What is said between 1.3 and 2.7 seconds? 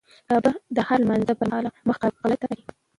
پر مهال مخ قبله ټاکي.